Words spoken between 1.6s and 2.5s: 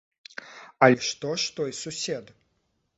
той сусед?